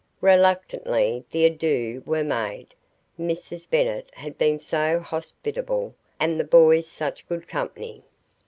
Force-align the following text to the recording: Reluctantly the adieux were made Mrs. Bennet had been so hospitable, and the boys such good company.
Reluctantly 0.21 1.23
the 1.29 1.45
adieux 1.45 2.01
were 2.07 2.23
made 2.23 2.73
Mrs. 3.19 3.69
Bennet 3.69 4.09
had 4.15 4.35
been 4.35 4.57
so 4.57 4.99
hospitable, 4.99 5.93
and 6.19 6.39
the 6.39 6.43
boys 6.43 6.87
such 6.87 7.29
good 7.29 7.47
company. 7.47 8.01